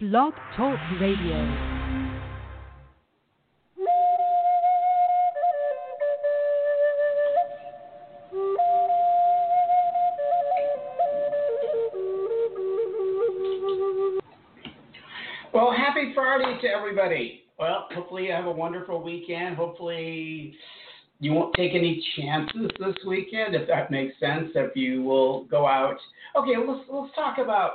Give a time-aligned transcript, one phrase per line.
[0.00, 1.36] Blog Talk Radio.
[15.52, 17.42] Well, happy Friday to everybody.
[17.58, 19.56] Well, hopefully you have a wonderful weekend.
[19.56, 20.54] Hopefully
[21.18, 24.48] you won't take any chances this weekend, if that makes sense.
[24.54, 25.98] If you will go out,
[26.36, 26.54] okay.
[26.56, 27.72] Let's let's talk about.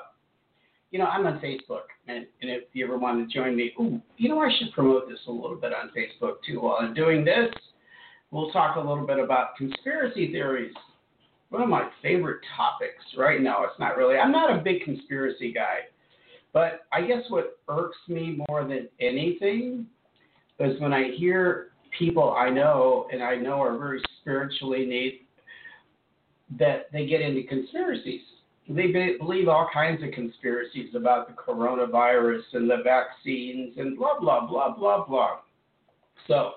[0.89, 4.01] You know, I'm on Facebook, and, and if you ever want to join me, ooh,
[4.17, 6.61] you know, I should promote this a little bit on Facebook too.
[6.61, 7.53] While I'm doing this,
[8.31, 10.73] we'll talk a little bit about conspiracy theories.
[11.49, 13.63] One of my favorite topics right now.
[13.63, 14.17] It's not really.
[14.17, 15.79] I'm not a big conspiracy guy.
[16.53, 19.87] But I guess what irks me more than anything
[20.59, 25.27] is when I hear people I know and I know are very spiritually neat
[26.57, 28.21] that they get into conspiracies.
[28.67, 34.47] They believe all kinds of conspiracies about the coronavirus and the vaccines and blah, blah,
[34.47, 35.37] blah, blah, blah.
[36.27, 36.53] So,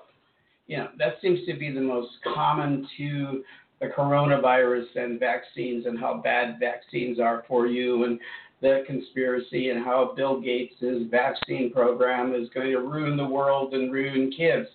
[0.67, 3.43] you know, that seems to be the most common to
[3.79, 8.19] the coronavirus and vaccines and how bad vaccines are for you and
[8.61, 10.75] the conspiracy and how Bill Gates'
[11.09, 14.67] vaccine program is going to ruin the world and ruin kids.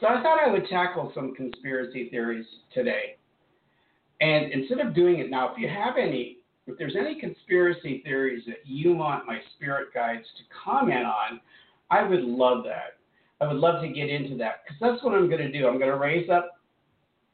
[0.00, 3.16] So I thought I would tackle some conspiracy theories today.
[4.20, 8.44] And instead of doing it now, if you have any, if there's any conspiracy theories
[8.46, 11.40] that you want my spirit guides to comment on,
[11.90, 12.96] I would love that.
[13.40, 15.66] I would love to get into that because that's what I'm going to do.
[15.66, 16.52] I'm going to raise up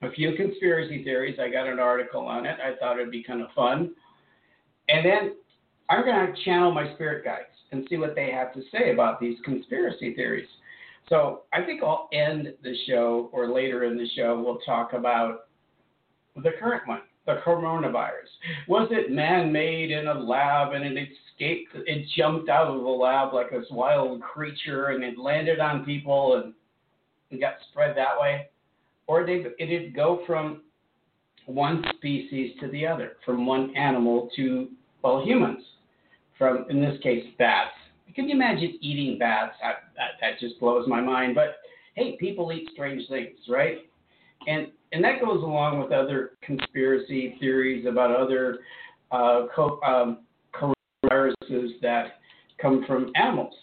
[0.03, 1.39] a few conspiracy theories.
[1.41, 2.56] I got an article on it.
[2.61, 3.92] I thought it'd be kind of fun.
[4.89, 5.34] And then
[5.89, 9.20] I'm going to channel my spirit guides and see what they have to say about
[9.20, 10.48] these conspiracy theories.
[11.08, 15.47] So I think I'll end the show, or later in the show, we'll talk about
[16.36, 18.28] the current one, the coronavirus.
[18.69, 22.89] Was it man made in a lab and it escaped, it jumped out of the
[22.89, 26.55] lab like this wild creature and it landed on people and
[27.31, 28.48] it got spread that way?
[29.06, 30.63] Or did it go from
[31.46, 34.68] one species to the other, from one animal to,
[35.02, 35.64] well, humans?
[36.39, 37.73] From, in this case, bats.
[38.14, 39.55] Can you imagine eating bats?
[39.62, 41.35] I, that, that just blows my mind.
[41.35, 41.57] But
[41.95, 43.79] hey, people eat strange things, right?
[44.47, 48.58] And and that goes along with other conspiracy theories about other
[49.12, 49.46] uh,
[49.86, 50.18] um,
[50.55, 52.18] coronaviruses that
[52.61, 53.55] come from animals,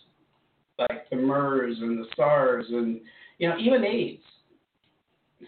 [0.79, 3.01] like the MERS and the SARS, and
[3.39, 4.23] you know even AIDS.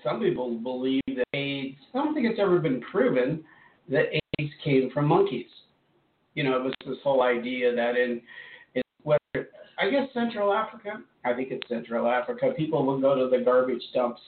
[0.03, 1.78] Some people believe that AIDS.
[1.94, 3.44] I don't think it's ever been proven
[3.89, 4.06] that
[4.39, 5.47] AIDS came from monkeys.
[6.35, 8.22] You know, it was this whole idea that in
[8.75, 13.35] in whether I guess Central Africa, I think it's Central Africa, people will go to
[13.35, 14.22] the garbage dumps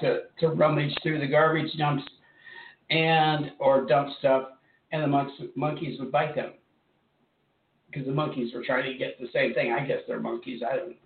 [0.00, 2.04] to to rummage through the garbage dumps
[2.90, 4.48] and or dump stuff,
[4.92, 6.52] and the monks, monkeys would bite them
[7.90, 9.72] because the monkeys were trying to get the same thing.
[9.72, 10.62] I guess they're monkeys.
[10.62, 10.96] I don't.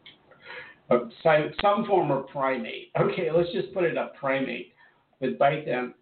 [1.63, 2.91] Some form of primate.
[3.01, 4.73] Okay, let's just put it a primate
[5.23, 5.95] would bite them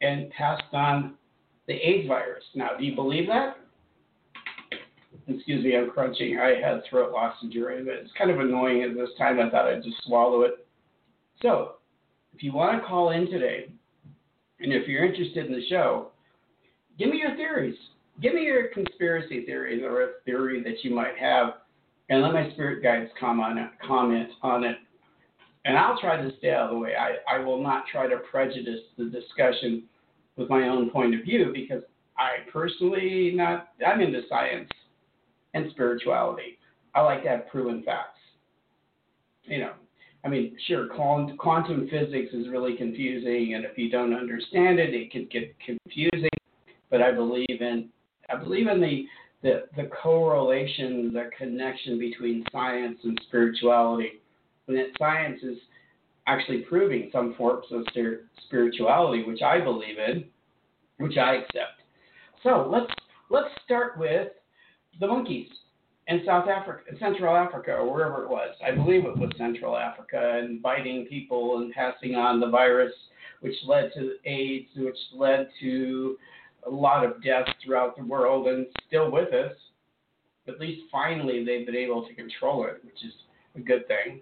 [0.00, 1.14] and passed on
[1.68, 2.42] the AIDS virus.
[2.54, 3.58] Now, do you believe that?
[5.28, 6.38] Excuse me, I'm crunching.
[6.38, 9.38] I had throat loss lozenge, but it's kind of annoying at this time.
[9.38, 10.66] I thought I'd just swallow it.
[11.40, 11.74] So,
[12.34, 13.68] if you want to call in today,
[14.60, 16.08] and if you're interested in the show,
[16.98, 17.76] give me your theories.
[18.20, 21.54] Give me your conspiracy theories or a theory that you might have,
[22.08, 24.76] and let my spirit guides comment, comment on it.
[25.64, 26.94] And I'll try to stay out of the way.
[26.96, 29.84] I, I will not try to prejudice the discussion
[30.36, 31.82] with my own point of view because
[32.18, 34.68] I personally not I'm into science
[35.54, 36.58] and spirituality.
[36.94, 38.18] I like to have proven facts.
[39.44, 39.72] You know,
[40.24, 45.10] I mean, sure, quantum physics is really confusing, and if you don't understand it, it
[45.10, 46.30] can get confusing.
[46.90, 47.88] But I believe in
[48.28, 49.04] I believe in the
[49.42, 54.20] the, the correlation, the connection between science and spirituality,
[54.68, 55.58] and that science is
[56.28, 57.84] actually proving some forms of
[58.46, 60.24] spirituality, which I believe in,
[60.98, 61.82] which I accept.
[62.44, 62.92] So let's
[63.30, 64.28] let's start with
[65.00, 65.48] the monkeys
[66.12, 68.54] in South Africa, Central Africa, or wherever it was.
[68.64, 72.92] I believe it was Central Africa, and biting people and passing on the virus,
[73.40, 76.16] which led to AIDS, which led to
[76.66, 79.52] a lot of deaths throughout the world, and still with us.
[80.48, 83.12] At least finally, they've been able to control it, which is
[83.56, 84.20] a good thing.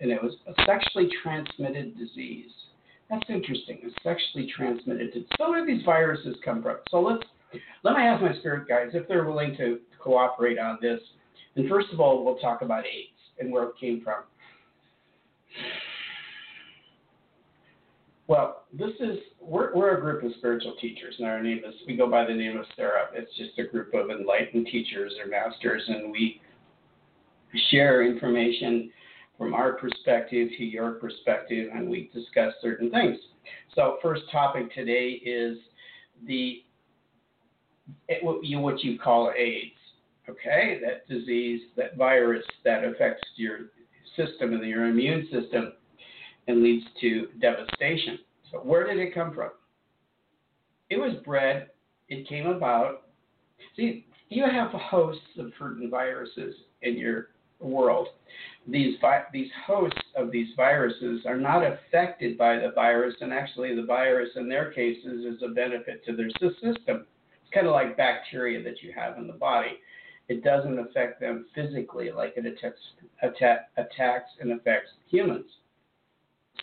[0.00, 2.50] And it was a sexually transmitted disease.
[3.10, 3.78] That's interesting.
[3.84, 5.12] A sexually transmitted.
[5.38, 6.78] So where do these viruses come from?
[6.90, 7.24] So let's
[7.82, 11.00] let me ask my spirit guides if they're willing to cooperate on this.
[11.56, 14.22] And first of all, we'll talk about AIDS and where it came from.
[18.26, 21.96] Well, this is we're we're a group of spiritual teachers, and our name is we
[21.96, 23.08] go by the name of Seraph.
[23.14, 26.40] It's just a group of enlightened teachers or masters, and we
[27.70, 28.90] share information
[29.38, 33.16] from our perspective to your perspective, and we discuss certain things.
[33.74, 35.56] So, first topic today is
[36.26, 36.64] the
[38.22, 39.72] what you what you call AIDS.
[40.28, 43.70] Okay, that disease, that virus that affects your
[44.14, 45.72] system and your immune system
[46.48, 48.18] and leads to devastation.
[48.50, 49.50] So, where did it come from?
[50.90, 51.68] It was bred,
[52.08, 53.08] it came about.
[53.76, 57.28] See, you have hosts of certain viruses in your
[57.60, 58.08] world.
[58.66, 63.74] These, vi- these hosts of these viruses are not affected by the virus, and actually,
[63.74, 67.06] the virus in their cases is a benefit to their system.
[67.48, 69.78] It's kind of like bacteria that you have in the body.
[70.28, 72.80] It doesn't affect them physically like it attacks,
[73.22, 75.46] attack, attacks and affects humans.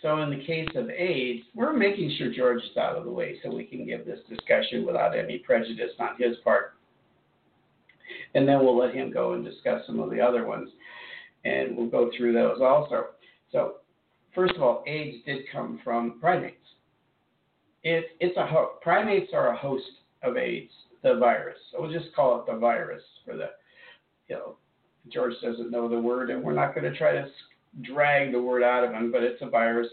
[0.00, 3.40] So, in the case of AIDS, we're making sure George is out of the way
[3.42, 6.74] so we can give this discussion without any prejudice on his part.
[8.34, 10.68] And then we'll let him go and discuss some of the other ones.
[11.44, 13.06] And we'll go through those also.
[13.50, 13.76] So,
[14.34, 16.54] first of all, AIDS did come from primates.
[17.82, 19.84] It, it's a ho- primates are a host
[20.26, 21.58] of AIDS, the virus.
[21.70, 23.50] So we'll just call it the virus for the,
[24.28, 24.56] you know,
[25.12, 27.28] George doesn't know the word, and we're not going to try to
[27.82, 29.88] drag the word out of him, but it's a virus,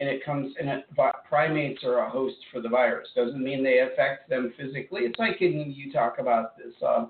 [0.00, 0.86] and it comes and it,
[1.28, 3.08] primates are a host for the virus.
[3.14, 5.02] Doesn't mean they affect them physically.
[5.02, 7.06] It's like in you talk about this uh,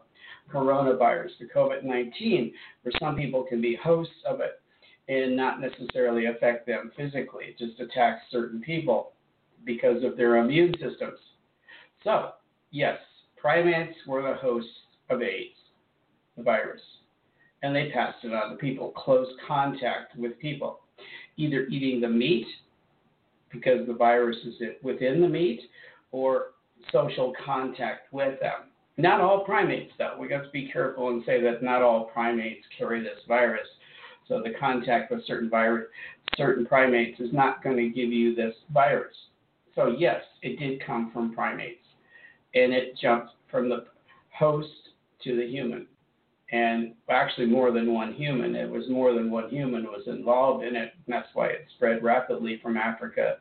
[0.53, 2.53] coronavirus, the COVID-19,
[2.83, 4.61] where some people can be hosts of it
[5.09, 7.47] and not necessarily affect them physically.
[7.47, 9.13] It just attacks certain people
[9.65, 11.19] because of their immune systems.
[12.05, 12.33] So,
[12.71, 12.99] yes,
[13.37, 14.71] primates were the hosts
[15.09, 15.57] of AIDS,
[16.37, 16.81] the virus
[17.63, 18.91] and they passed it on to people.
[18.91, 20.81] Close contact with people,
[21.37, 22.47] either eating the meat
[23.53, 25.61] because the virus is within the meat,
[26.13, 26.53] or
[26.93, 28.69] social contact with them.
[28.97, 30.17] Not all primates, though.
[30.21, 33.67] We got to be careful and say that not all primates carry this virus.
[34.29, 35.87] So the contact with certain virus,
[36.37, 39.17] certain primates is not going to give you this virus.
[39.75, 41.80] So yes, it did come from primates,
[42.55, 43.87] and it jumped from the
[44.31, 44.69] host
[45.25, 45.87] to the human
[46.53, 48.55] and actually more than one human.
[48.57, 50.93] It was more than one human was involved in it.
[51.07, 53.37] And that's why it spread rapidly from Africa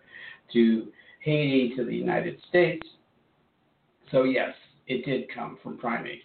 [0.53, 0.87] to
[1.21, 2.85] Haiti to the United States.
[4.11, 4.53] So yes,
[4.87, 6.23] it did come from primates.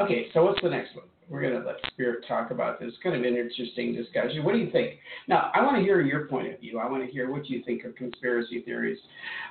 [0.00, 1.06] Okay, so what's the next one?
[1.28, 2.92] We're going to let Spirit talk about this.
[3.02, 4.44] Kind of an interesting discussion.
[4.44, 4.98] What do you think?
[5.28, 6.78] Now, I want to hear your point of view.
[6.78, 8.98] I want to hear what you think of conspiracy theories.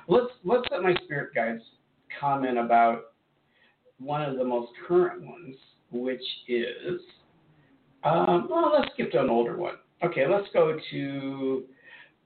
[0.08, 1.62] Let's let's let my spirit guides
[2.20, 3.12] comment about
[3.98, 5.56] one of the most current ones,
[5.90, 7.00] which is,
[8.04, 9.74] um, well, let's skip to an older one.
[10.02, 11.64] Okay, let's go to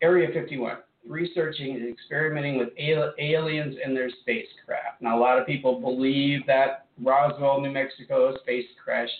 [0.02, 5.00] Area 51, researching and experimenting with aliens and their spacecraft.
[5.00, 9.10] Now, a lot of people believe that Roswell, New Mexico space crash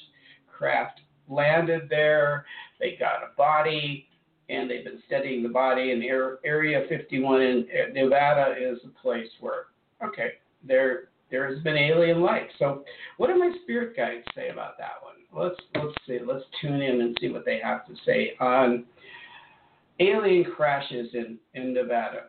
[0.50, 2.46] craft landed there.
[2.80, 4.06] They got a body,
[4.48, 5.92] and they've been studying the body.
[5.92, 6.02] And
[6.44, 9.66] Area 51 in Nevada is a place where,
[10.02, 10.32] okay,
[10.66, 12.48] they're there has been alien life.
[12.58, 12.84] So,
[13.16, 15.14] what do my spirit guides say about that one?
[15.32, 16.18] Let's let's see.
[16.24, 18.84] Let's tune in and see what they have to say on
[20.00, 22.26] alien crashes in in Nevada.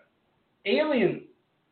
[0.65, 1.23] Alien,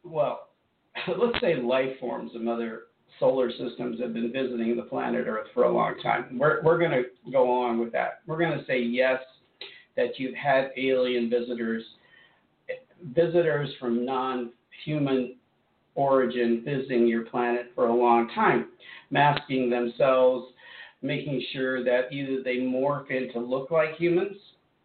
[0.04, 0.50] well,
[1.18, 2.84] let's say life forms of other
[3.20, 6.38] solar systems have been visiting the planet Earth for a long time.
[6.38, 8.22] We're we're going to go on with that.
[8.28, 9.20] We're going to say yes
[9.96, 11.84] that you've had alien visitors,
[13.16, 15.38] visitors from non-human
[15.96, 18.68] origin visiting your planet for a long time,
[19.10, 20.54] masking themselves,
[21.02, 24.36] making sure that either they morph into look like humans.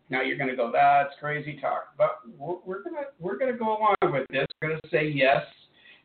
[0.09, 3.59] Now you're going to go, that's crazy talk, but we're, going to we're going to
[3.59, 4.47] go along with this.
[4.61, 5.43] We're going to say yes.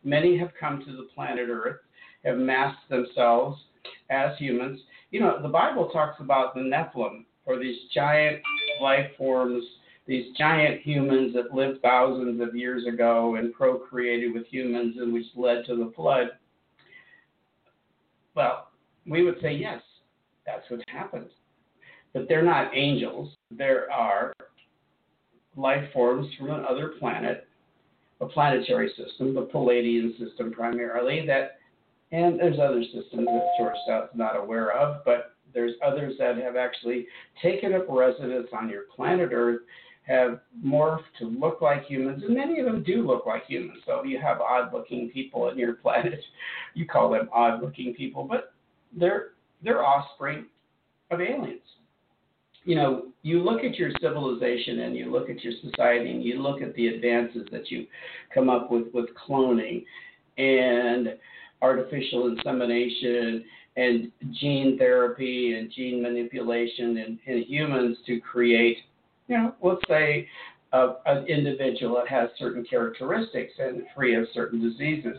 [0.03, 1.79] Many have come to the planet Earth,
[2.23, 3.59] have masked themselves
[4.11, 4.79] as humans.
[5.09, 8.41] You know, the Bible talks about the Nephilim, or these giant
[8.81, 9.63] life forms
[10.07, 15.25] these giant humans that lived thousands of years ago and procreated with humans and which
[15.35, 16.31] led to the flood.
[18.35, 18.69] Well,
[19.07, 19.81] we would say yes,
[20.45, 21.29] that's what happened.
[22.13, 23.35] But they're not angels.
[23.51, 24.33] There are
[25.55, 27.47] life forms from another planet,
[28.21, 31.57] a planetary system, the Pleiadian system primarily, that
[32.11, 36.55] and there's other systems that George Stout's not aware of, but there's others that have
[36.55, 37.07] actually
[37.41, 39.61] taken up residence on your planet Earth
[40.07, 43.79] have morphed to look like humans, and many of them do look like humans.
[43.85, 46.19] So you have odd-looking people on your planet.
[46.73, 48.53] You call them odd-looking people, but
[48.97, 49.29] they're
[49.63, 50.45] they're offspring
[51.11, 51.61] of aliens.
[52.65, 56.41] you know, you look at your civilization and you look at your society and you
[56.41, 57.87] look at the advances that you
[58.33, 59.83] come up with with cloning
[60.37, 61.15] and
[61.61, 63.43] artificial insemination
[63.77, 68.77] and gene therapy and gene manipulation in, in humans to create,
[69.27, 70.27] you know, let's say
[70.73, 75.17] a, an individual that has certain characteristics and free of certain diseases.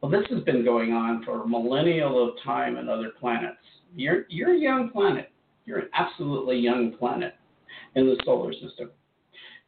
[0.00, 3.56] Well, this has been going on for a millennial of time and other planets.
[3.94, 5.30] You're, you're a young planet.
[5.64, 7.34] You're an absolutely young planet
[7.94, 8.90] in the solar system,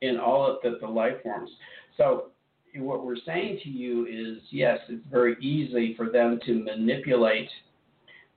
[0.00, 1.50] in all of the, the life forms.
[1.96, 2.30] So,
[2.76, 7.48] what we're saying to you is yes, it's very easy for them to manipulate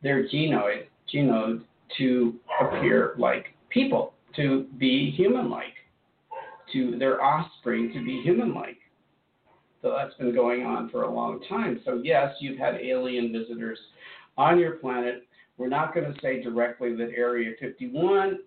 [0.03, 1.63] their genome, genome
[1.97, 5.75] to appear like people, to be human like,
[6.73, 8.77] to their offspring to be human like.
[9.81, 11.79] So that's been going on for a long time.
[11.85, 13.79] So, yes, you've had alien visitors
[14.37, 18.39] on your planet we're not going to say directly that Area 51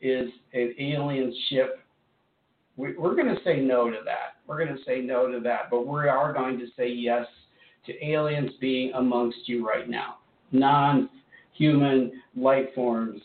[0.00, 1.78] is an alien ship.
[2.76, 4.38] We, are going to say no to that.
[4.46, 7.26] We're going to say no to that, but we are going to say yes
[7.86, 10.16] to aliens being amongst you right now.
[10.52, 11.08] Non
[11.52, 13.20] human life forms,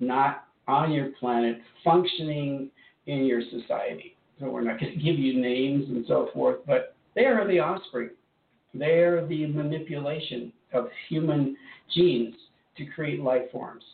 [0.00, 2.70] not on your planet, functioning
[3.06, 4.16] in your society.
[4.40, 7.60] So we're not going to give you names and so forth, but they are the
[7.60, 8.10] offspring.
[8.74, 11.56] They are the manipulation of human
[11.94, 12.34] genes
[12.76, 13.84] to create life forms.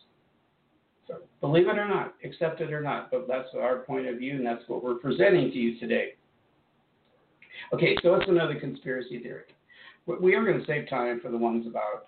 [1.07, 4.37] So believe it or not, accept it or not, but that's our point of view
[4.37, 6.15] and that's what we're presenting to you today.
[7.75, 9.43] Okay, so what's another conspiracy theory?
[10.07, 12.07] We are going to save time for the ones about.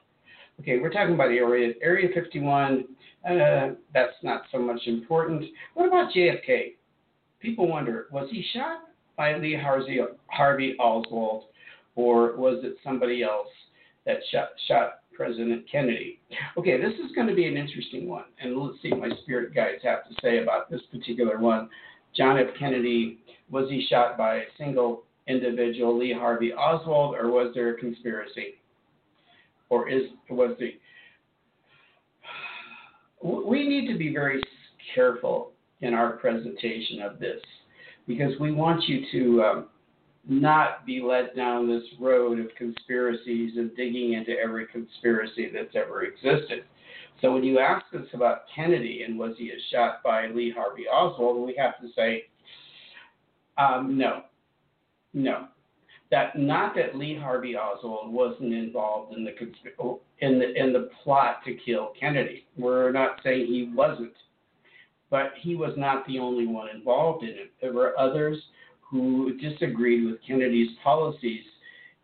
[0.61, 2.85] Okay, we're talking about area area 51.
[3.29, 5.45] Uh, that's not so much important.
[5.75, 6.75] What about JFK?
[7.41, 8.83] People wonder, was he shot
[9.17, 11.45] by Lee Harvey, Harvey Oswald,
[11.97, 13.49] or was it somebody else
[14.07, 16.21] that shot, shot President Kennedy.
[16.57, 19.55] Okay, this is going to be an interesting one, and let's see what my spirit
[19.55, 21.69] guides have to say about this particular one.
[22.17, 22.49] John F.
[22.59, 23.19] Kennedy,
[23.51, 28.55] was he shot by a single individual, Lee Harvey Oswald, or was there a conspiracy?
[29.73, 30.75] Or is was the
[33.23, 34.43] we need to be very
[34.95, 37.41] careful in our presentation of this
[38.07, 39.67] because we want you to um,
[40.29, 46.03] not be led down this road of conspiracies and digging into every conspiracy that's ever
[46.03, 46.65] existed.
[47.23, 51.47] So when you ask us about Kennedy and was he shot by Lee Harvey Oswald,
[51.47, 52.25] we have to say,
[53.57, 54.25] um, no,
[55.15, 55.47] no.
[56.13, 59.33] That not that Lee Harvey Oswald wasn't involved in the
[60.21, 62.47] in the in the plot to kill Kennedy.
[62.57, 64.13] We're not saying he wasn't,
[65.11, 67.53] but he was not the only one involved in it.
[67.61, 68.39] There were others
[68.81, 71.43] who disagreed with Kennedy's policies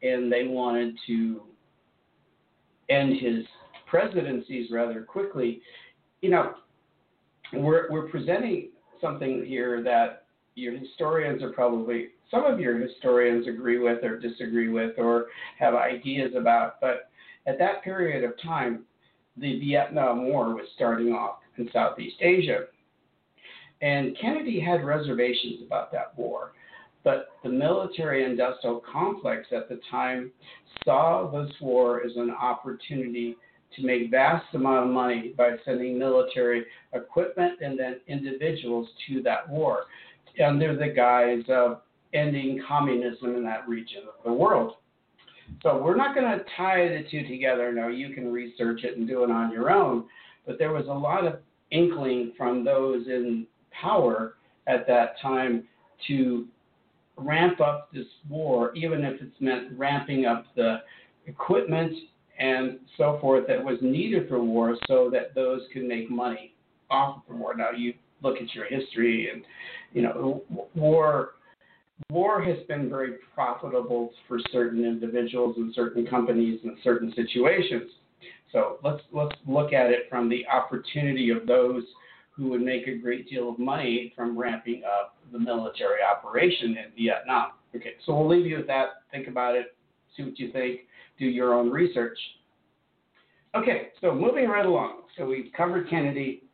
[0.03, 1.43] and they wanted to
[2.88, 3.45] end his
[3.87, 5.61] presidencies rather quickly.
[6.23, 6.55] You know,
[7.53, 10.25] we're, we're presenting something here that
[10.55, 15.26] your historians are probably, some of your historians agree with or disagree with or
[15.58, 17.11] have ideas about, but
[17.47, 18.85] at that period of time,
[19.37, 22.64] the Vietnam War was starting off in Southeast Asia.
[23.80, 26.52] And Kennedy had reservations about that war.
[27.04, 30.32] But the military industrial complex at the time
[30.85, 33.37] saw this war as an opportunity
[33.76, 39.49] to make vast amount of money by sending military equipment and then individuals to that
[39.49, 39.85] war
[40.44, 41.82] under the guise of
[42.15, 44.75] ending communism in that region of the world.
[45.62, 47.73] So we're not going to tie the two together.
[47.73, 50.05] No, you can research it and do it on your own.
[50.47, 54.35] But there was a lot of inkling from those in power
[54.67, 55.65] at that time
[56.07, 56.47] to
[57.17, 60.79] ramp up this war, even if it's meant ramping up the
[61.27, 61.93] equipment
[62.38, 66.55] and so forth that was needed for war so that those could make money
[66.91, 67.55] off of the war.
[67.57, 69.43] Now you look at your history and
[69.93, 70.43] you know
[70.75, 71.31] war
[72.11, 77.90] war has been very profitable for certain individuals and certain companies in certain situations.
[78.52, 81.83] So let's let's look at it from the opportunity of those
[82.31, 86.93] who would make a great deal of money from ramping up the military operation in
[86.97, 87.50] Vietnam.
[87.75, 89.02] Okay, so we'll leave you with that.
[89.11, 89.76] Think about it,
[90.17, 90.81] see what you think,
[91.19, 92.19] do your own research.
[93.55, 95.02] Okay, so moving right along.
[95.17, 96.45] So we've covered Kennedy.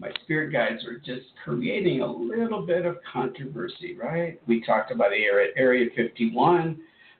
[0.00, 4.40] My spirit guides are just creating a little bit of controversy, right?
[4.46, 6.78] We talked about Area, Area 51.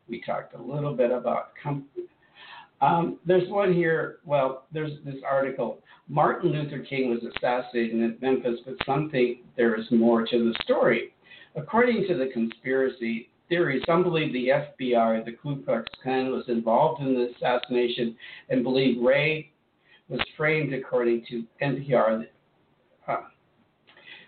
[0.08, 1.50] We talked a little bit about.
[1.62, 1.84] Com-
[2.80, 4.20] um, there's one here.
[4.24, 9.78] Well, there's this article Martin Luther King was assassinated in Memphis, but some think there
[9.78, 11.12] is more to the story.
[11.56, 17.02] According to the conspiracy theory, some believe the FBI, the Ku Klux Klan, was involved
[17.02, 18.16] in the assassination
[18.48, 19.52] and believe Ray
[20.08, 22.24] was framed according to NPR.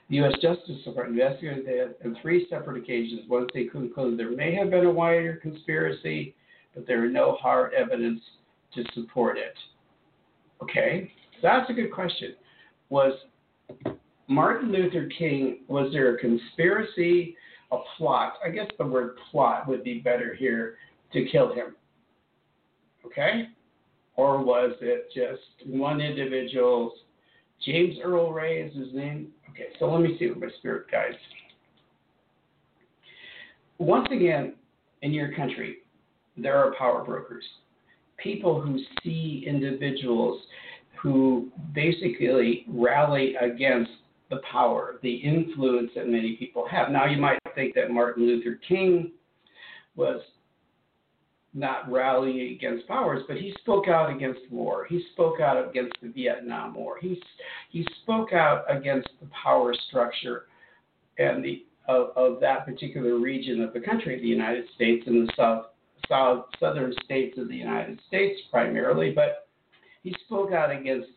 [0.08, 0.34] The U.S.
[0.42, 3.22] Justice Department investigated that on three separate occasions.
[3.28, 6.34] Once they concluded there may have been a wider conspiracy,
[6.74, 8.20] but there are no hard evidence
[8.74, 9.54] to support it.
[10.62, 11.10] Okay,
[11.42, 12.34] that's a good question.
[12.88, 13.14] Was
[14.28, 17.36] Martin Luther King, was there a conspiracy,
[17.72, 18.34] a plot?
[18.44, 20.76] I guess the word plot would be better here
[21.12, 21.74] to kill him.
[23.04, 23.48] Okay?
[24.16, 26.92] Or was it just one individual's?
[27.64, 29.28] James Earl Ray is his name.
[29.50, 31.16] Okay, so let me see what my spirit guides.
[33.78, 34.54] Once again,
[35.02, 35.78] in your country,
[36.36, 37.44] there are power brokers,
[38.16, 40.40] people who see individuals
[41.00, 43.90] who basically rally against
[44.30, 46.90] the power, the influence that many people have.
[46.90, 49.12] Now, you might think that Martin Luther King
[49.96, 50.22] was
[51.54, 54.86] not rallying against powers, but he spoke out against war.
[54.88, 56.96] He spoke out against the Vietnam War.
[57.00, 57.20] He
[57.70, 60.46] he spoke out against the power structure
[61.18, 65.32] and the of, of that particular region of the country, the United States and the
[65.36, 65.66] south
[66.08, 69.48] south southern states of the United States primarily, but
[70.02, 71.08] he spoke out against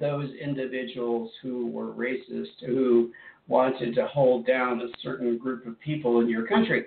[0.00, 3.12] those individuals who were racist, who
[3.48, 6.86] wanted to hold down a certain group of people in your country.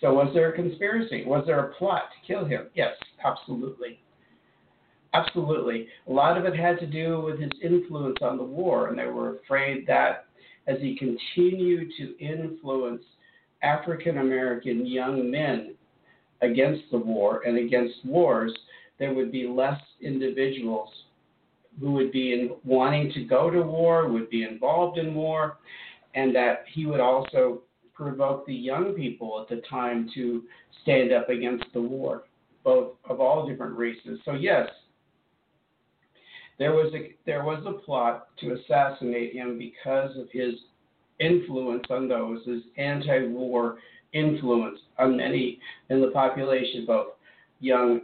[0.00, 1.24] So, was there a conspiracy?
[1.26, 2.68] Was there a plot to kill him?
[2.74, 2.92] Yes,
[3.24, 4.00] absolutely.
[5.14, 5.88] Absolutely.
[6.06, 9.06] A lot of it had to do with his influence on the war, and they
[9.06, 10.26] were afraid that
[10.66, 13.02] as he continued to influence
[13.62, 15.74] African American young men
[16.42, 18.56] against the war and against wars,
[18.98, 20.90] there would be less individuals
[21.80, 25.56] who would be in, wanting to go to war, would be involved in war,
[26.14, 27.62] and that he would also
[27.98, 30.44] provoke the young people at the time to
[30.82, 32.22] stand up against the war,
[32.62, 34.20] both of all different races.
[34.24, 34.68] So yes,
[36.58, 40.54] there was a there was a plot to assassinate him because of his
[41.18, 43.78] influence on those, his anti-war
[44.12, 45.58] influence on many
[45.90, 47.08] in the population, both
[47.60, 48.02] young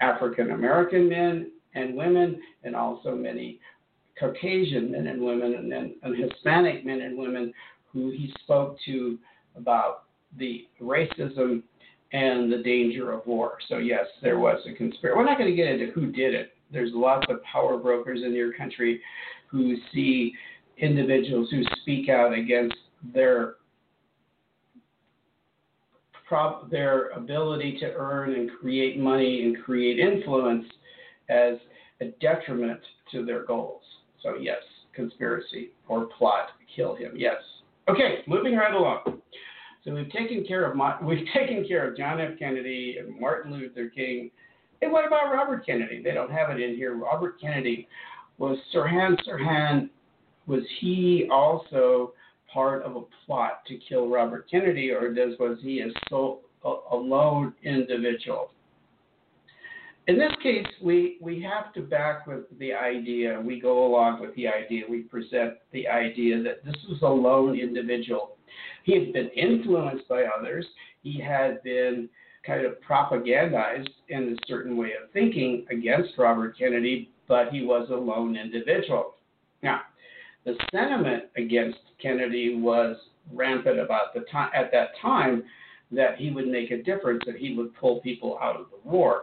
[0.00, 3.60] African American men and women, and also many
[4.18, 7.52] Caucasian men and women, and, and, and Hispanic men and women
[7.92, 9.18] who he spoke to
[9.56, 10.04] about
[10.38, 11.62] the racism
[12.12, 13.58] and the danger of war.
[13.68, 15.16] So yes, there was a conspiracy.
[15.16, 16.52] We're not going to get into who did it.
[16.72, 19.00] There's lots of power brokers in your country
[19.48, 20.32] who see
[20.78, 22.76] individuals who speak out against
[23.12, 23.56] their
[26.68, 30.64] their ability to earn and create money and create influence
[31.28, 31.54] as
[32.00, 32.80] a detriment
[33.12, 33.82] to their goals.
[34.20, 34.58] So yes,
[34.94, 37.12] conspiracy or plot kill him.
[37.14, 37.36] Yes.
[37.88, 39.20] Okay, moving right along.
[39.84, 42.38] So we've taken care of we've taken care of John F.
[42.38, 44.30] Kennedy and Martin Luther King.
[44.82, 46.02] And what about Robert Kennedy?
[46.02, 46.96] They don't have it in here.
[46.96, 47.88] Robert Kennedy
[48.38, 49.88] was Sirhan Sirhan.
[50.46, 52.12] Was he also
[52.52, 56.74] part of a plot to kill Robert Kennedy, or does was he a, sole, a,
[56.92, 58.50] a lone individual?
[60.06, 64.34] In this case, we, we have to back with the idea, we go along with
[64.34, 68.36] the idea, we present the idea that this was a lone individual.
[68.84, 70.66] He had been influenced by others,
[71.02, 72.10] he had been
[72.46, 77.88] kind of propagandized in a certain way of thinking against Robert Kennedy, but he was
[77.90, 79.14] a lone individual.
[79.62, 79.80] Now,
[80.44, 82.96] the sentiment against Kennedy was
[83.32, 85.44] rampant about the time at that time
[85.92, 89.22] that he would make a difference, that he would pull people out of the war.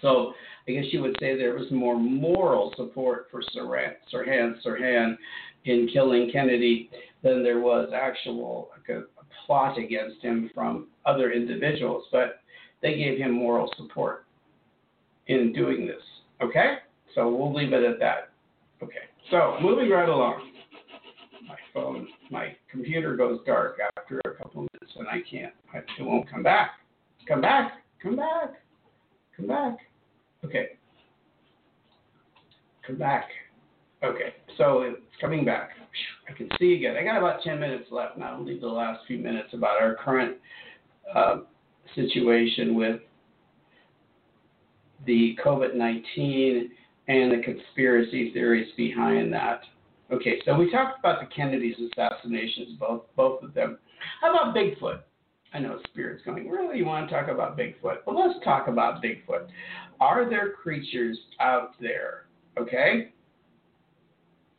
[0.00, 0.32] So
[0.68, 5.16] I guess you would say there was more moral support for Sirhan Sirhan
[5.64, 6.90] in killing Kennedy
[7.22, 12.04] than there was actual like a, a plot against him from other individuals.
[12.10, 12.40] But
[12.82, 14.26] they gave him moral support
[15.28, 16.02] in doing this.
[16.42, 16.76] Okay?
[17.14, 18.30] So we'll leave it at that.
[18.82, 18.94] Okay.
[19.30, 20.50] So moving right along.
[21.48, 25.52] My phone, my computer goes dark after a couple of minutes and I can't,
[25.98, 26.72] it won't come back.
[27.26, 27.72] Come back,
[28.02, 28.54] come back.
[29.46, 29.78] Come back.
[30.44, 30.66] Okay.
[32.86, 33.28] Come back.
[34.02, 35.70] Okay, so it's coming back.
[36.28, 36.96] I can see again.
[36.96, 38.34] I got about 10 minutes left now.
[38.34, 40.36] I'll leave the last few minutes about our current
[41.14, 41.38] uh,
[41.94, 43.00] situation with
[45.06, 46.70] the COVID 19
[47.08, 49.60] and the conspiracy theories behind that.
[50.12, 53.78] Okay, so we talked about the Kennedy's assassinations, both both of them.
[54.20, 55.00] How about Bigfoot?
[55.52, 57.98] I know Spirit's going, really, you want to talk about Bigfoot?
[58.06, 59.48] Well, let's talk about Bigfoot.
[60.00, 62.26] Are there creatures out there,
[62.58, 63.12] okay?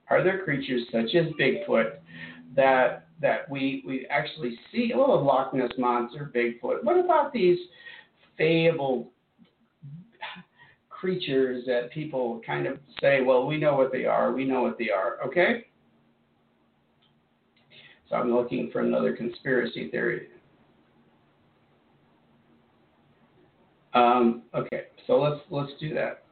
[0.10, 1.97] Are there creatures such as Bigfoot
[2.56, 4.91] that that we, we actually see?
[4.95, 6.84] Oh, well, Loch Ness Monster, Bigfoot.
[6.84, 7.58] What about these
[8.38, 9.08] fabled
[10.89, 14.78] creatures that people kind of say, well, we know what they are, we know what
[14.78, 15.65] they are, okay?
[18.10, 20.28] So I'm looking for another conspiracy theory.
[23.98, 26.24] Um, okay, so let's let's do that.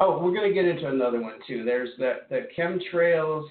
[0.00, 1.64] Oh, we're going to get into another one too.
[1.64, 3.46] There's the the chemtrails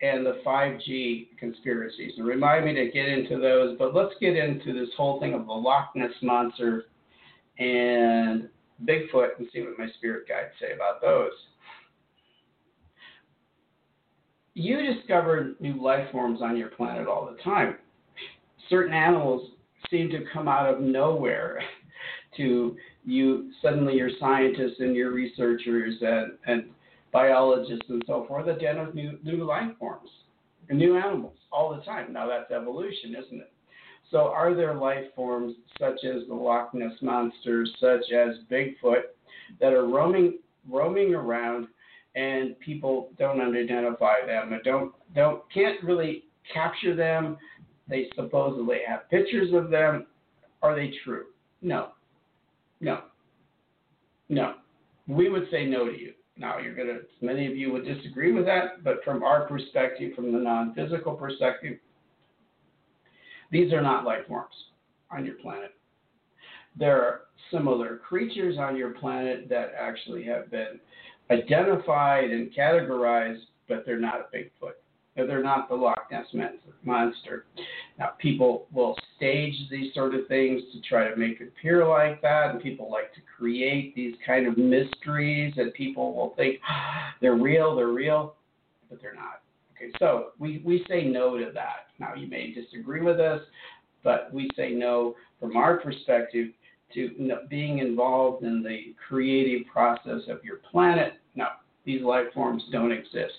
[0.00, 2.12] and the 5G conspiracies.
[2.16, 5.46] And remind me to get into those, but let's get into this whole thing of
[5.46, 6.86] the Loch Ness monster
[7.58, 8.48] and
[8.84, 11.32] Bigfoot and see what my spirit guides say about those.
[14.54, 17.76] You discover new life forms on your planet all the time.
[18.68, 19.50] Certain animals
[19.90, 21.62] seem to come out of nowhere
[22.36, 26.70] to you suddenly your scientists and your researchers and, and
[27.12, 30.10] biologists and so forth identify new, new life forms
[30.68, 32.12] and new animals all the time.
[32.12, 33.52] Now that's evolution, isn't it?
[34.10, 39.02] So are there life forms such as the Loch Ness monster, such as Bigfoot,
[39.60, 40.38] that are roaming
[40.70, 41.68] roaming around
[42.14, 47.36] and people don't identify them and don't don't can't really capture them.
[47.88, 50.06] They supposedly have pictures of them.
[50.62, 51.26] Are they true?
[51.60, 51.88] No.
[52.80, 53.02] No.
[54.28, 54.54] No.
[55.06, 56.12] We would say no to you.
[56.36, 60.32] Now you're gonna many of you would disagree with that, but from our perspective, from
[60.32, 61.78] the non physical perspective,
[63.52, 64.54] these are not life forms
[65.10, 65.74] on your planet.
[66.76, 67.20] There are
[67.52, 70.80] similar creatures on your planet that actually have been
[71.30, 74.72] identified and categorized, but they're not a Bigfoot.
[75.16, 76.26] They're not the Loch Ness
[76.82, 77.46] monster.
[77.98, 82.20] Now, people will stage these sort of things to try to make it appear like
[82.22, 87.14] that, and people like to create these kind of mysteries and people will think ah,
[87.20, 88.34] they're real, they're real,
[88.90, 89.42] but they're not.
[89.76, 91.86] Okay, so we, we say no to that.
[92.00, 93.40] Now, you may disagree with us,
[94.02, 96.48] but we say no from our perspective
[96.94, 97.10] to
[97.48, 101.14] being involved in the creative process of your planet.
[101.34, 101.46] No,
[101.84, 103.32] these life forms don't exist.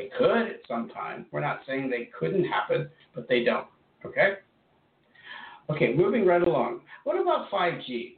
[0.00, 1.26] They could at some time.
[1.30, 3.66] We're not saying they couldn't happen, but they don't.
[4.06, 4.34] Okay?
[5.68, 6.80] Okay, moving right along.
[7.04, 8.16] What about 5G?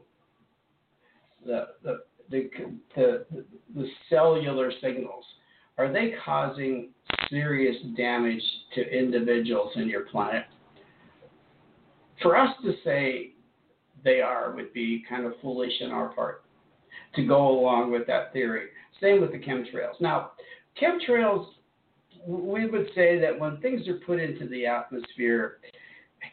[1.45, 2.51] The, the, the,
[2.95, 3.27] the,
[3.75, 5.25] the cellular signals,
[5.77, 6.90] are they causing
[7.29, 8.42] serious damage
[8.77, 10.45] to individuals in your planet?
[12.23, 13.33] For us to say
[14.05, 16.45] they are would be kind of foolish on our part
[17.16, 18.68] to go along with that theory.
[19.01, 20.01] Same with the chemtrails.
[20.01, 20.31] Now,
[20.81, 21.47] chemtrails,
[22.26, 25.58] we would say that when things are put into the atmosphere,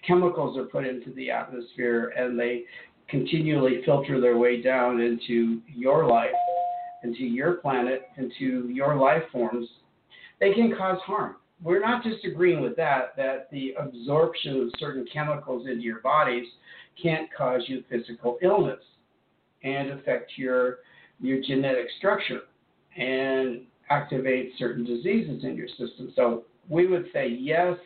[0.05, 2.63] chemicals are put into the atmosphere and they
[3.09, 6.29] continually filter their way down into your life,
[7.03, 9.67] into your planet, into your life forms,
[10.39, 11.35] they can cause harm.
[11.61, 16.45] We're not disagreeing with that, that the absorption of certain chemicals into your bodies
[17.01, 18.79] can't cause you physical illness
[19.63, 20.77] and affect your
[21.21, 22.43] your genetic structure
[22.95, 26.11] and activate certain diseases in your system.
[26.15, 27.77] So we would say yes,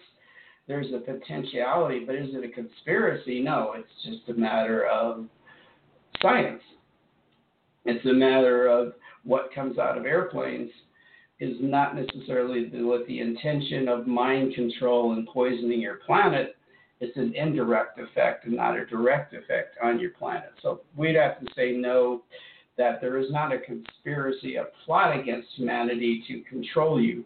[0.67, 3.41] there's a potentiality, but is it a conspiracy?
[3.41, 5.25] No, it's just a matter of
[6.21, 6.61] science.
[7.85, 10.71] It's a matter of what comes out of airplanes
[11.39, 16.55] is not necessarily with the intention of mind control and poisoning your planet
[17.03, 20.51] it's an indirect effect and not a direct effect on your planet.
[20.61, 22.23] So we'd have to say no,
[22.77, 27.23] that there is not a conspiracy, a plot against humanity to control you.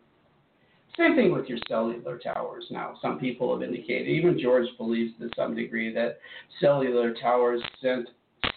[0.98, 2.96] Same thing with your cellular towers now.
[3.02, 6.20] Some people have indicated, even George believes to some degree, that
[6.60, 8.10] cellular towers send,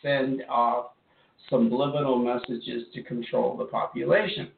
[0.03, 0.93] send off
[1.51, 4.51] subliminal messages to control the population.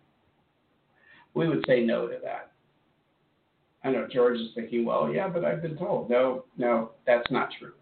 [1.34, 2.52] We would say no to that.
[3.84, 6.08] I know George is thinking, well, yeah, but I've been told.
[6.08, 7.72] No, no, that's not true.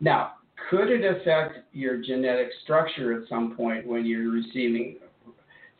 [0.00, 0.32] Now,
[0.70, 4.96] could it affect your genetic structure at some point when you're receiving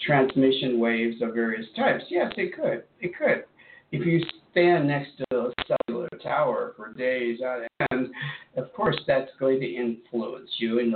[0.01, 2.05] transmission waves of various types?
[2.09, 2.85] Yes, it could.
[3.01, 3.45] It could.
[3.93, 4.21] If you
[4.51, 5.53] stand next to a
[5.87, 8.09] cellular tower for days on end,
[8.57, 10.95] of course, that's going to influence you and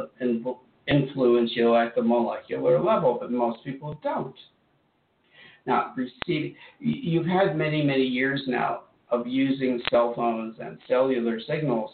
[0.87, 4.35] influence you at the molecular level, but most people don't.
[5.67, 11.91] Now, receiving, you've had many, many years now of using cell phones and cellular signals.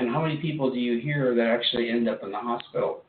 [0.00, 3.04] And how many people do you hear that actually end up in the hospital?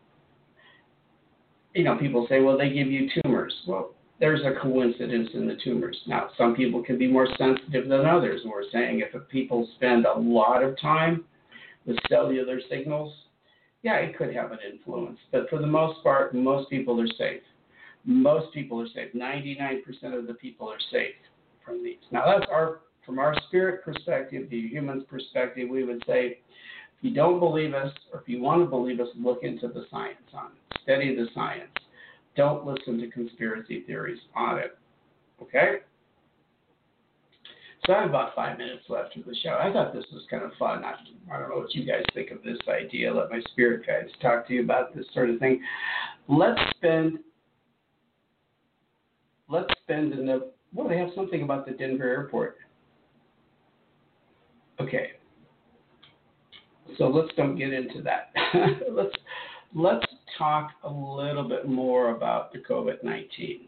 [1.73, 3.53] You know, people say, well, they give you tumors.
[3.67, 5.97] Well, there's a coincidence in the tumors.
[6.05, 8.41] Now, some people can be more sensitive than others.
[8.45, 11.23] We're saying if people spend a lot of time
[11.85, 13.13] with cellular signals,
[13.81, 15.17] yeah, it could have an influence.
[15.31, 17.41] But for the most part, most people are safe
[18.05, 19.13] most people are safe.
[19.13, 19.81] 99%
[20.17, 21.15] of the people are safe
[21.63, 21.97] from these.
[22.11, 26.39] Now, that's our from our spirit perspective, the human's perspective, we would say
[27.01, 29.85] If you don't believe us, or if you want to believe us, look into the
[29.89, 30.81] science on it.
[30.83, 31.71] Study the science.
[32.35, 34.77] Don't listen to conspiracy theories on it.
[35.41, 35.77] Okay?
[37.87, 39.57] So I have about five minutes left of the show.
[39.59, 40.83] I thought this was kind of fun.
[40.85, 40.93] I,
[41.33, 43.11] I don't know what you guys think of this idea.
[43.11, 45.59] Let my spirit guides talk to you about this sort of thing.
[46.27, 47.17] Let's spend
[49.49, 52.57] let's spend in the well, they have something about the Denver airport.
[54.79, 55.13] Okay.
[57.01, 58.29] So let's don't get into that.
[58.91, 59.15] let's
[59.73, 60.05] let's
[60.37, 63.61] talk a little bit more about the COVID nineteen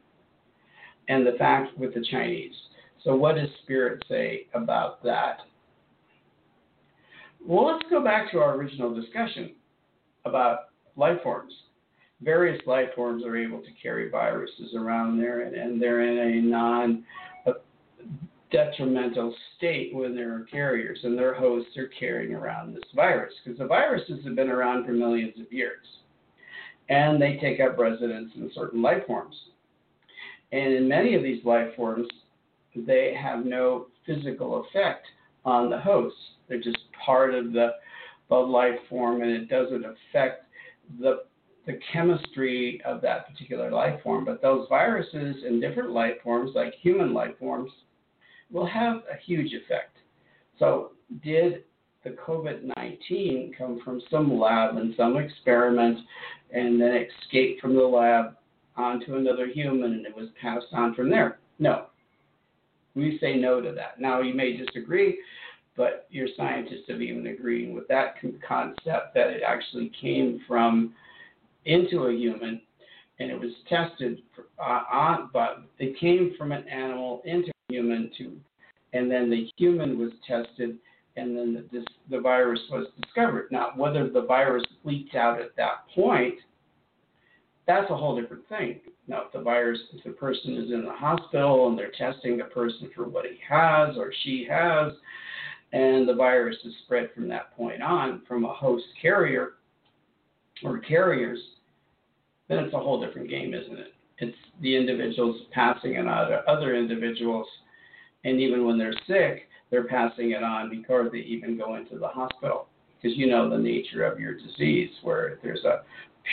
[1.09, 2.53] and the fact with the Chinese.
[3.03, 5.37] So, what does Spirit say about that?
[7.43, 9.55] Well, let's go back to our original discussion
[10.25, 11.53] about life forms.
[12.21, 16.47] Various life forms are able to carry viruses around there, and, and they're in a
[16.47, 17.03] non
[18.53, 23.59] detrimental state when there are carriers, and their hosts are carrying around this virus because
[23.59, 25.85] the viruses have been around for millions of years,
[26.87, 29.35] and they take up residence in certain life forms.
[30.51, 32.07] And in many of these life forms,
[32.75, 35.07] they have no physical effect
[35.45, 36.15] on the host.
[36.47, 37.71] They're just part of the,
[38.29, 40.45] the life form, and it doesn't affect
[40.99, 41.23] the
[41.65, 44.25] the chemistry of that particular life form.
[44.25, 47.71] But those viruses in different life forms, like human life forms,
[48.53, 49.97] will have a huge effect.
[50.59, 50.91] So,
[51.23, 51.63] did
[52.05, 55.99] the COVID 19 come from some lab and some experiment
[56.53, 58.35] and then escape from the lab
[58.77, 61.39] onto another human and it was passed on from there?
[61.59, 61.87] No.
[62.95, 63.99] We say no to that.
[63.99, 65.17] Now, you may disagree,
[65.75, 68.15] but your scientists have even agreeing with that
[68.47, 70.93] concept that it actually came from
[71.65, 72.61] into a human
[73.19, 74.21] and it was tested
[74.59, 78.37] uh, on, but it came from an animal into human to,
[78.93, 80.77] and then the human was tested
[81.15, 83.47] and then the, this, the virus was discovered.
[83.51, 86.35] Now, whether the virus leaked out at that point,
[87.67, 88.79] that's a whole different thing.
[89.07, 92.45] Now, if the virus, if the person is in the hospital and they're testing the
[92.45, 94.93] person for what he has or she has,
[95.71, 99.53] and the virus is spread from that point on from a host carrier
[100.63, 101.39] or carriers,
[102.47, 103.92] then it's a whole different game, isn't it?
[104.19, 107.47] It's the individuals passing it on to other individuals,
[108.23, 112.07] and even when they're sick, they're passing it on before they even go into the
[112.07, 112.67] hospital
[113.01, 115.81] because you know the nature of your disease, where there's a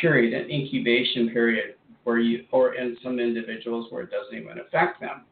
[0.01, 5.01] period, an incubation period where you, or in some individuals where it doesn't even affect
[5.01, 5.23] them.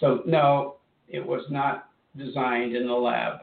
[0.00, 0.76] So, no,
[1.08, 3.40] it was not designed in the lab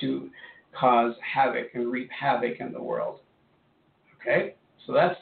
[0.00, 0.30] to
[0.78, 3.20] cause havoc and reap havoc in the world.
[4.20, 4.54] Okay?
[4.86, 5.18] So that's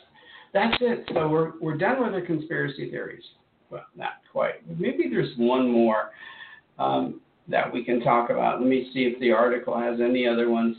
[0.54, 1.04] that's it.
[1.12, 3.24] So we're we're done with the conspiracy theories.
[3.68, 4.66] Well, not quite.
[4.78, 6.12] Maybe there's one more
[6.78, 8.60] um, that we can talk about.
[8.60, 10.76] Let me see if the article has any other ones.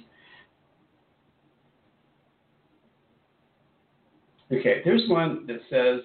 [4.51, 6.01] Okay, there's one that says,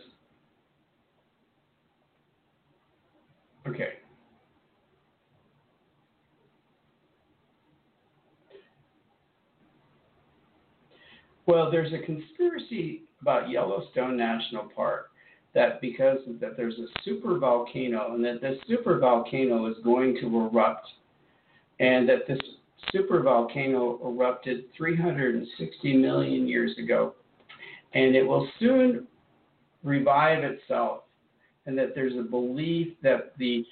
[3.68, 3.90] okay.
[11.46, 15.10] Well, there's a conspiracy about Yellowstone National Park
[15.54, 20.26] that because that there's a super volcano and that this super volcano is going to
[20.26, 20.86] erupt
[21.80, 22.38] and that this
[22.92, 27.14] super volcano erupted 360 million years ago
[27.94, 29.06] and it will soon
[29.82, 31.02] revive itself,
[31.66, 33.64] and that there's a belief that the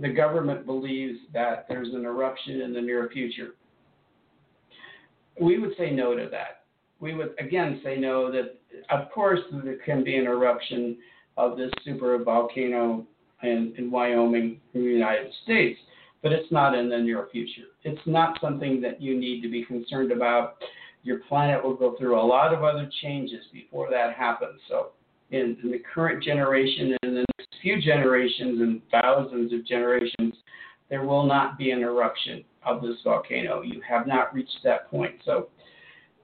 [0.00, 3.54] the government believes that there's an eruption in the near future.
[5.40, 6.57] We would say no to that.
[7.00, 8.58] We would again say no that
[8.90, 10.96] of course there can be an eruption
[11.36, 13.06] of this super volcano
[13.42, 15.78] in, in Wyoming in the United States,
[16.22, 17.68] but it's not in the near future.
[17.84, 20.56] It's not something that you need to be concerned about
[21.02, 24.60] your planet will go through a lot of other changes before that happens.
[24.68, 24.88] So,
[25.30, 30.34] in, in the current generation and the next few generations and thousands of generations,
[30.88, 33.62] there will not be an eruption of this volcano.
[33.62, 35.14] You have not reached that point.
[35.24, 35.48] So,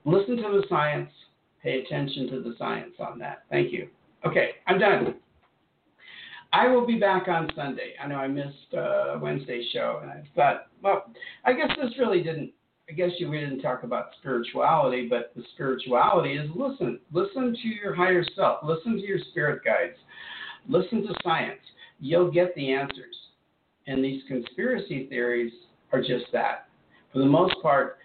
[0.05, 1.11] listen to the science,
[1.61, 3.43] pay attention to the science on that.
[3.49, 3.89] Thank you.
[4.25, 5.15] Okay, I'm done.
[6.53, 7.93] I will be back on Sunday.
[8.01, 11.11] I know I missed uh, Wednesday's show, and I thought, well,
[11.43, 12.51] I guess this really didn't
[12.89, 17.67] I guess you we didn't talk about spirituality, but the spirituality is listen, listen to
[17.67, 19.97] your higher self, listen to your spirit guides,
[20.67, 21.61] listen to science.
[21.99, 23.15] You'll get the answers.
[23.87, 25.53] And these conspiracy theories
[25.91, 26.67] are just that.
[27.11, 27.97] For the most part,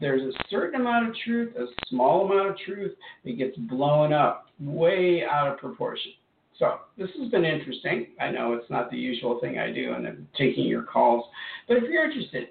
[0.00, 2.92] there's a certain amount of truth, a small amount of truth
[3.24, 6.12] that gets blown up way out of proportion.
[6.58, 8.08] So this has been interesting.
[8.20, 11.24] I know it's not the usual thing I do, and I'm taking your calls.
[11.68, 12.48] But if you're interested,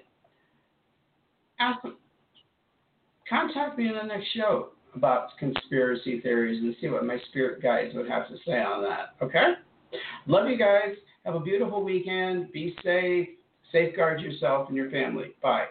[1.60, 1.96] ask them.
[3.28, 7.94] contact me in the next show about conspiracy theories and see what my spirit guides
[7.94, 9.14] would have to say on that.
[9.22, 9.54] Okay?
[10.26, 10.94] Love you guys.
[11.24, 12.50] Have a beautiful weekend.
[12.52, 13.28] Be safe.
[13.70, 15.34] Safeguard yourself and your family.
[15.42, 15.66] Bye.